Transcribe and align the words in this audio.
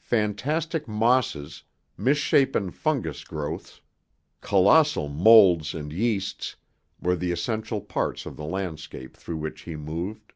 Fantastic 0.00 0.88
mosses, 0.88 1.64
misshapen 1.98 2.70
fungus 2.70 3.22
growths, 3.22 3.82
colossal 4.40 5.08
molds 5.10 5.74
and 5.74 5.92
yeasts, 5.92 6.56
were 7.02 7.14
the 7.14 7.32
essential 7.32 7.82
parts 7.82 8.24
of 8.24 8.36
the 8.38 8.46
landscape 8.46 9.14
through 9.14 9.36
which 9.36 9.60
he 9.64 9.76
moved. 9.76 10.32